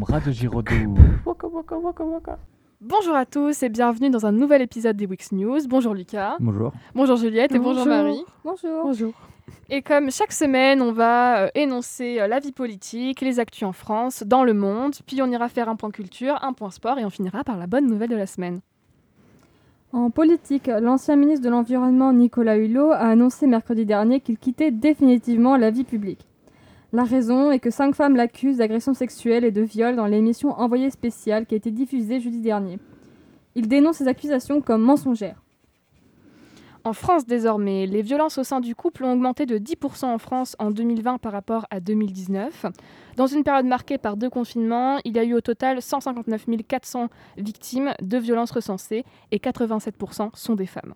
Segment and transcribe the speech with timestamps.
[0.00, 0.94] from Radio Giraudoux.
[1.26, 2.38] Waka, waka, waka, waka.
[2.80, 5.58] Bonjour à tous et bienvenue dans un nouvel épisode des Wix News.
[5.68, 6.36] Bonjour Lucas.
[6.40, 6.72] Bonjour.
[6.94, 8.24] Bonjour Juliette et bonjour Marie.
[8.44, 8.84] Bonjour.
[8.84, 9.12] Bonjour.
[9.68, 13.72] Et comme chaque semaine, on va euh, énoncer euh, la vie politique, les actus en
[13.72, 17.04] France, dans le monde, puis on ira faire un point culture, un point sport et
[17.04, 18.60] on finira par la bonne nouvelle de la semaine.
[19.92, 25.56] En politique, l'ancien ministre de l'Environnement Nicolas Hulot a annoncé mercredi dernier qu'il quittait définitivement
[25.56, 26.29] la vie publique.
[26.92, 30.90] La raison est que cinq femmes l'accusent d'agression sexuelle et de viol dans l'émission Envoyé
[30.90, 32.80] spécial qui a été diffusée jeudi dernier.
[33.54, 35.40] Il dénonce ces accusations comme mensongères.
[36.82, 40.56] En France désormais, les violences au sein du couple ont augmenté de 10% en France
[40.58, 42.66] en 2020 par rapport à 2019.
[43.16, 47.08] Dans une période marquée par deux confinements, il y a eu au total 159 400
[47.36, 50.94] victimes de violences recensées et 87% sont des femmes.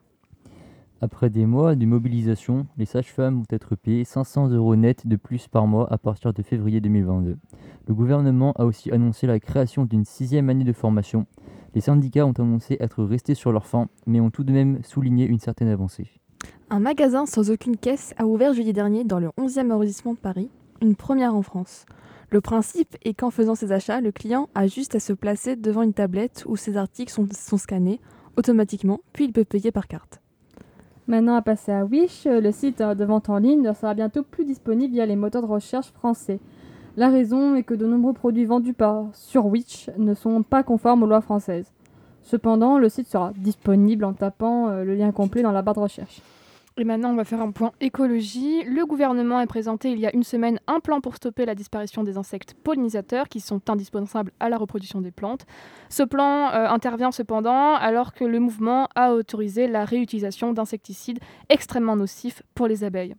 [1.01, 5.48] Après des mois de mobilisation, les sages-femmes vont être payées 500 euros net de plus
[5.48, 7.37] par mois à partir de février 2022.
[7.87, 11.27] Le gouvernement a aussi annoncé la création d'une sixième année de formation.
[11.75, 15.27] Les syndicats ont annoncé être restés sur leur faim, mais ont tout de même souligné
[15.27, 16.09] une certaine avancée.
[16.70, 20.48] Un magasin sans aucune caisse a ouvert jeudi dernier dans le 11e arrondissement de Paris,
[20.81, 21.87] une première en France.
[22.31, 25.83] Le principe est qu'en faisant ses achats, le client a juste à se placer devant
[25.83, 28.00] une tablette où ses articles sont, sont scannés
[28.37, 30.20] automatiquement, puis il peut payer par carte.
[31.06, 34.47] Maintenant à passer à Wish, le site de vente en ligne ne sera bientôt plus
[34.47, 36.41] disponible via les moteurs de recherche français.
[36.97, 41.02] La raison est que de nombreux produits vendus par sur Wish ne sont pas conformes
[41.02, 41.70] aux lois françaises.
[42.22, 45.80] Cependant, le site sera disponible en tapant euh, le lien complet dans la barre de
[45.80, 46.22] recherche.
[46.77, 48.64] Et maintenant, on va faire un point écologie.
[48.64, 52.03] Le gouvernement a présenté il y a une semaine un plan pour stopper la disparition
[52.03, 55.47] des insectes pollinisateurs qui sont indispensables à la reproduction des plantes.
[55.89, 61.94] Ce plan euh, intervient cependant alors que le mouvement a autorisé la réutilisation d'insecticides extrêmement
[61.94, 63.14] nocifs pour les abeilles.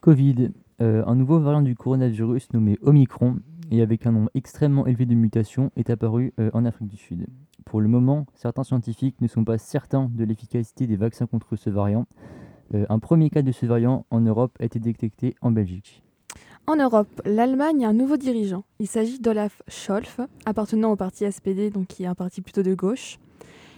[0.00, 3.38] Covid, euh, un nouveau variant du coronavirus nommé Omicron
[3.72, 7.26] et avec un nombre extrêmement élevé de mutations est apparu euh, en Afrique du Sud.
[7.64, 11.68] Pour le moment, certains scientifiques ne sont pas certains de l'efficacité des vaccins contre ce
[11.68, 12.06] variant.
[12.74, 16.02] Euh, un premier cas de ce variant en Europe a été détecté en Belgique.
[16.66, 18.64] En Europe, l'Allemagne a un nouveau dirigeant.
[18.78, 22.74] Il s'agit d'Olaf Scholz, appartenant au parti SPD, donc qui est un parti plutôt de
[22.74, 23.18] gauche.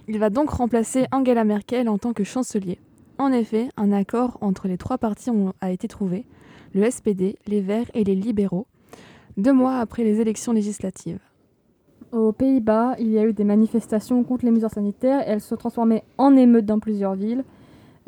[0.06, 2.78] Il va donc remplacer Angela Merkel en tant que chancelier.
[3.18, 6.26] En effet, un accord entre les trois partis a été trouvé,
[6.74, 8.66] le SPD, les Verts et les libéraux,
[9.36, 11.20] deux mois après les élections législatives.
[12.12, 15.48] Aux Pays-Bas, il y a eu des manifestations contre les mesures sanitaires et elles se
[15.48, 17.44] sont transformées en émeutes dans plusieurs villes.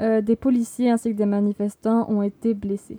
[0.00, 2.98] Euh, des policiers ainsi que des manifestants ont été blessés.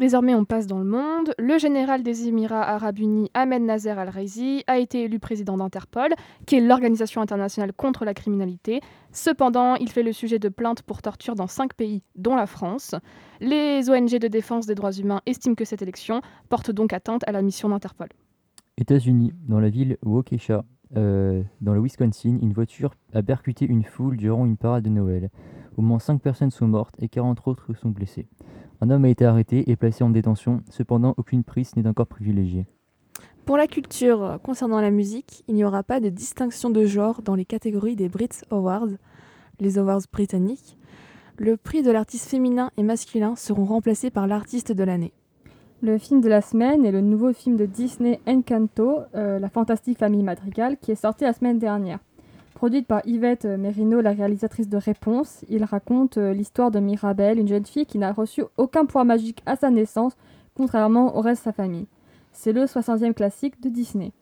[0.00, 1.34] Désormais, on passe dans le monde.
[1.38, 6.14] Le général des Émirats arabes unis, Ahmed Nasser al-Raisi, a été élu président d'Interpol,
[6.46, 8.80] qui est l'organisation internationale contre la criminalité.
[9.12, 12.94] Cependant, il fait le sujet de plaintes pour torture dans cinq pays, dont la France.
[13.40, 17.32] Les ONG de défense des droits humains estiment que cette élection porte donc atteinte à
[17.32, 18.08] la mission d'Interpol.
[18.78, 20.64] États-Unis, dans la ville Waukesha,
[20.96, 25.28] euh, dans le Wisconsin, une voiture a percuté une foule durant une parade de Noël.
[25.76, 28.28] Au moins 5 personnes sont mortes et 40 autres sont blessées.
[28.80, 32.66] Un homme a été arrêté et placé en détention, cependant aucune prise n'est encore privilégiée.
[33.44, 37.22] Pour la culture euh, concernant la musique, il n'y aura pas de distinction de genre
[37.22, 38.88] dans les catégories des Brit Awards,
[39.58, 40.76] les awards britanniques.
[41.36, 45.12] Le prix de l'artiste féminin et masculin seront remplacés par l'artiste de l'année.
[45.82, 49.98] Le film de la semaine est le nouveau film de Disney Encanto, euh, la fantastique
[49.98, 52.00] famille matricale, qui est sorti la semaine dernière.
[52.54, 57.38] Produite par Yvette euh, Merino, la réalisatrice de Réponse, il raconte euh, l'histoire de Mirabelle,
[57.38, 60.14] une jeune fille qui n'a reçu aucun pouvoir magique à sa naissance,
[60.54, 61.86] contrairement au reste de sa famille.
[62.32, 64.12] C'est le 60e classique de Disney.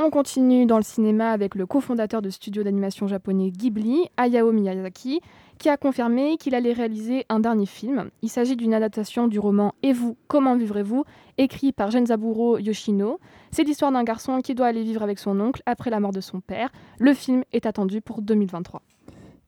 [0.00, 5.20] On continue dans le cinéma avec le cofondateur de studio d'animation japonais Ghibli, Hayao Miyazaki,
[5.58, 8.08] qui a confirmé qu'il allait réaliser un dernier film.
[8.22, 11.04] Il s'agit d'une adaptation du roman Et vous, comment vivrez-vous
[11.36, 13.18] écrit par Genzaburo Yoshino.
[13.50, 16.20] C'est l'histoire d'un garçon qui doit aller vivre avec son oncle après la mort de
[16.20, 16.70] son père.
[17.00, 18.82] Le film est attendu pour 2023.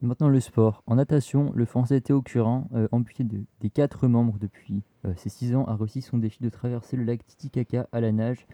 [0.03, 0.83] Maintenant le sport.
[0.87, 5.29] En natation, le français Théo Curin, euh, amputé de- des quatre membres depuis euh, ses
[5.29, 8.47] 6 ans, a réussi son défi de traverser le lac Titicaca à la nage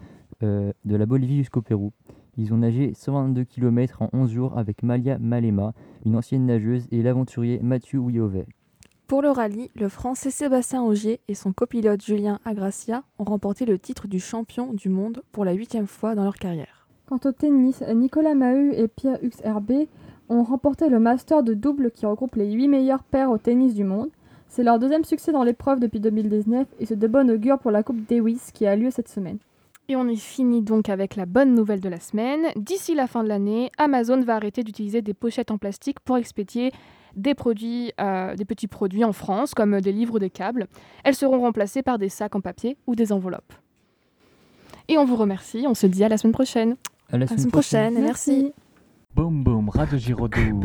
[0.43, 1.91] euh, de la Bolivie jusqu'au Pérou.
[2.37, 5.73] Ils ont nagé 122 km en 11 jours avec Malia Malema,
[6.05, 8.45] une ancienne nageuse, et l'aventurier Mathieu Ouyovet.
[9.07, 13.79] Pour le rallye, le Français Sébastien Ogier et son copilote Julien Agracia ont remporté le
[13.79, 16.87] titre du champion du monde pour la huitième fois dans leur carrière.
[17.07, 19.87] Quant au tennis, Nicolas Mahut et Pierre Hux Herbé
[20.27, 23.85] ont remporté le Master de double qui regroupe les 8 meilleures paires au tennis du
[23.85, 24.09] monde.
[24.49, 27.83] C'est leur deuxième succès dans l'épreuve depuis 2019 et c'est de bonne augure pour la
[27.83, 29.37] Coupe Davis qui a lieu cette semaine.
[29.89, 32.47] Et on est fini donc avec la bonne nouvelle de la semaine.
[32.57, 36.73] D'ici la fin de l'année, Amazon va arrêter d'utiliser des pochettes en plastique pour expédier
[37.15, 40.67] des produits, euh, des petits produits en France, comme des livres ou des câbles.
[41.05, 43.53] Elles seront remplacées par des sacs en papier ou des enveloppes.
[44.89, 45.65] Et on vous remercie.
[45.67, 46.75] On se dit à la semaine prochaine.
[47.09, 48.31] À la À la semaine semaine prochaine merci.
[48.43, 48.53] Merci.
[49.15, 50.61] Boum boum, Radio Giraudoux.